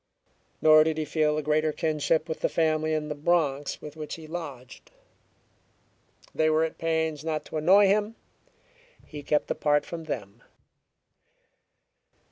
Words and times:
Nor 0.63 0.83
did 0.83 0.97
he 0.97 1.05
feel 1.05 1.37
a 1.37 1.43
greater 1.43 1.71
kinship 1.71 2.27
with 2.27 2.39
the 2.39 2.49
family 2.49 2.91
in 2.95 3.07
the 3.07 3.13
Bronx 3.13 3.83
with 3.83 3.95
which 3.95 4.15
he 4.15 4.25
lodged. 4.25 4.89
They 6.33 6.49
were 6.49 6.63
at 6.63 6.79
pains 6.79 7.23
not 7.23 7.45
to 7.45 7.57
annoy 7.57 7.85
him; 7.85 8.15
he 9.05 9.21
kept 9.21 9.51
apart 9.51 9.85
from 9.85 10.05
them. 10.05 10.41